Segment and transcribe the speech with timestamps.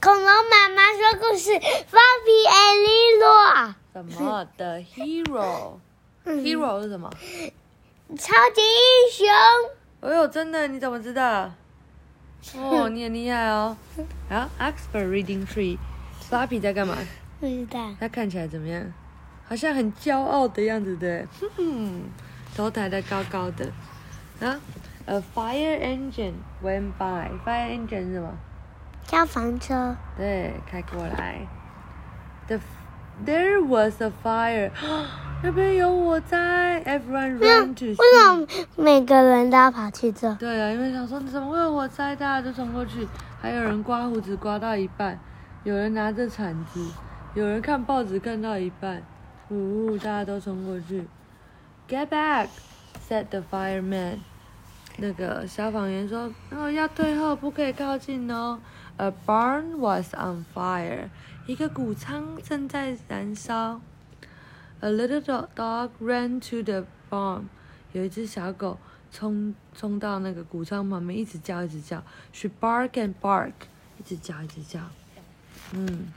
[0.00, 3.74] 恐龙妈妈说故事，Fluffy and Lilo。
[3.92, 7.10] 什么的 hero？hero 是什么？
[8.16, 9.26] 超级英雄。
[10.00, 10.66] 哎呦，真的？
[10.68, 11.52] 你怎么知道？
[12.56, 13.76] 哦，你很厉害哦。
[14.30, 16.96] 啊，Expert Reading Tree，Fluffy 在干嘛？
[17.38, 17.94] 不知道。
[18.00, 18.90] 他看起来怎么样？
[19.46, 21.26] 好像很骄傲的样子，对？
[21.38, 22.04] 哼哼，
[22.56, 23.70] 头抬得高高的。
[24.40, 24.58] 啊
[25.04, 27.28] ，A fire engine went by。
[27.44, 28.34] Fire engine 是什么？
[29.10, 29.96] 消防车。
[30.16, 31.44] 对，开过来。
[32.46, 32.60] The
[33.26, 34.70] there was a fire。
[35.42, 37.86] 那边有火灾，Everyone ran to。
[37.86, 38.46] 为什么
[38.76, 40.32] 每个人都要跑去这？
[40.36, 43.08] 对啊，因为想说怎么会有火灾，大家都冲过去。
[43.40, 45.18] 还有人刮胡子刮到一半，
[45.64, 46.86] 有人拿着铲子，
[47.34, 49.02] 有人看报纸看到一半。
[49.48, 51.08] 呜，大家都冲过去。
[51.88, 52.46] Get back,
[53.08, 54.18] said the fireman.
[55.00, 58.60] 那个消防员说：“哦，要退后，不可以靠近哦。”
[58.98, 61.08] A barn was on fire.
[61.46, 63.80] 一个谷仓正在燃烧。
[64.80, 67.44] A little dog ran to the barn.
[67.92, 68.78] 有一只小狗
[69.10, 72.02] 冲冲到那个谷仓旁边，一直叫，一直叫。
[72.32, 73.52] She bark and bark.
[73.98, 74.80] 一直叫，一直叫。
[75.72, 76.12] 嗯。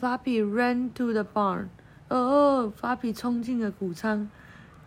[0.00, 1.68] Floppy ran to the barn.
[2.08, 4.28] 哦，法比冲进了谷仓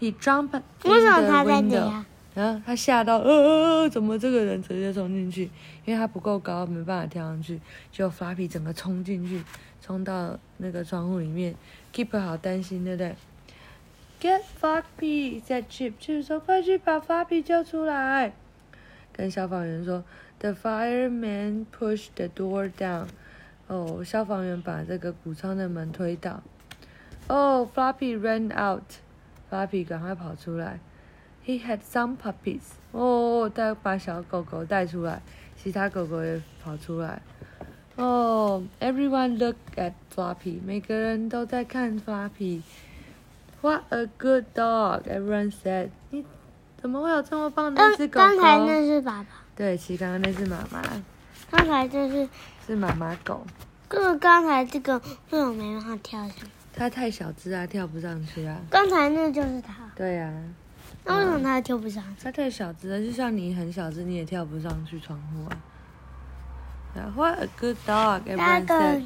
[0.00, 2.04] ，He jumped in the window。
[2.34, 5.50] 然后他吓到，呃，怎么这个人直接冲进去？
[5.84, 7.60] 因为他不够高，没办法跳上去。
[7.90, 9.42] 就法比整个冲进去，
[9.82, 11.54] 冲到那个窗户里面。
[11.92, 13.16] Keep 好担心，对不对
[14.20, 15.94] ？Get Floppy，said Chip。
[16.00, 18.32] Chip 说：“快去把法比救出来。”
[19.12, 20.04] 跟消防员说
[20.38, 23.06] ：“The fireman pushed the door down。”
[23.66, 26.42] 哦，消防员把这个谷仓的门推倒。
[27.26, 28.82] Oh, Floppy ran out.
[29.50, 30.78] Floppy 赶快跑出来。
[31.50, 32.60] He had some puppies.
[32.92, 35.20] 哦，他把小狗狗带出来，
[35.60, 37.20] 其他狗狗也跑出来。
[37.96, 40.60] 哦，Everyone looked at Floppy.
[40.64, 42.62] 每个人都在看 Floppy.
[43.62, 45.02] What a good dog!
[45.02, 45.88] Everyone said.
[46.10, 46.24] 你
[46.80, 48.26] 怎么会有这么棒的一只狗狗？
[48.26, 49.28] 刚才那是爸爸。
[49.56, 50.80] 对，其实刚刚那是妈妈。
[51.50, 52.28] 刚才这是
[52.64, 53.44] 是妈妈狗。
[53.88, 54.96] 可是刚才这个
[55.30, 56.48] 为什么没办法跳上？
[56.72, 58.56] 它太小只啊，跳不上去啊。
[58.70, 59.74] 刚才那就是它。
[59.96, 60.32] 对呀。
[61.04, 62.02] 那为什么他跳不上？
[62.22, 65.56] 他太小只了，就像你很小只，你也跳不上去窗户啊。
[67.14, 68.22] What a good dog!
[68.24, 69.04] Everyone said.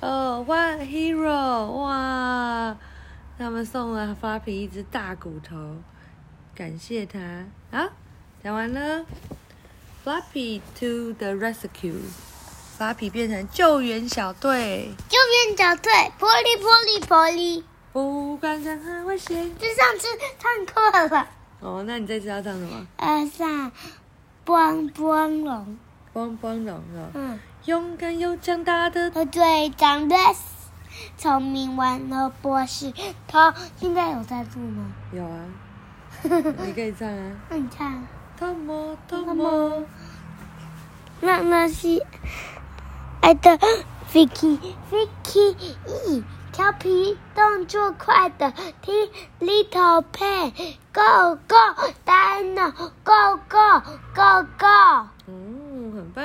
[0.00, 1.66] Oh, what a hero!
[1.72, 2.76] 哇，
[3.36, 5.76] 他们送了发皮一只大骨头，
[6.54, 7.18] 感谢他。
[7.70, 7.90] 好，
[8.42, 9.04] 讲完了。
[10.04, 12.00] Floppy to the rescue.
[12.78, 17.62] 发皮变成救援小队，救援小队，玻璃玻璃玻璃，
[17.98, 19.36] 不管任何危险。
[19.58, 20.06] 就上次
[20.38, 20.66] 唱
[21.08, 21.26] 错了。
[21.58, 22.86] 哦，那你这次要唱什么？
[22.96, 23.72] 呃，唱
[24.46, 25.76] 光光龙，
[26.12, 27.10] 光光龙是吧？
[27.14, 27.40] 嗯。
[27.64, 30.36] 勇敢又强大的队长 Yes，
[31.16, 32.92] 聪明玩乐博士，
[33.26, 34.86] 他现在有在录吗？
[35.12, 35.44] 有啊，
[36.64, 37.32] 你可以唱啊。
[37.50, 38.06] 那你唱。
[38.38, 39.84] 汤姆，汤姆，
[41.20, 42.06] 那那些。
[43.20, 43.58] 爱的
[44.12, 44.58] Vicky
[44.90, 45.54] Vicky
[46.52, 48.52] 调皮动作快的
[48.82, 49.10] T
[49.40, 50.52] Little Pen
[50.92, 51.56] Go Go
[52.06, 52.72] Dino
[53.04, 53.82] Go Go
[54.14, 56.24] Go Go，嗯，很棒，